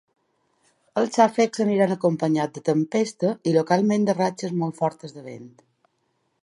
Els 1.01 1.11
xàfecs 1.17 1.61
aniran 1.65 1.93
acompanyats 1.97 2.57
de 2.57 2.65
tempesta 2.71 3.33
i 3.51 3.55
localment 3.59 4.09
de 4.09 4.15
ratxes 4.21 4.59
molt 4.63 4.79
fortes 4.83 5.17
de 5.19 5.27
vent. 5.29 5.49